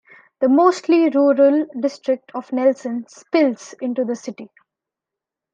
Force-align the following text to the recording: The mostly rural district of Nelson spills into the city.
The 0.39 0.49
mostly 0.49 1.09
rural 1.09 1.67
district 1.79 2.31
of 2.33 2.51
Nelson 2.51 3.05
spills 3.07 3.73
into 3.79 4.03
the 4.03 4.15
city. 4.15 4.49